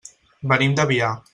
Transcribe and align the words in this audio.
Venim 0.53 0.73
de 0.79 0.87
Biar. 0.93 1.11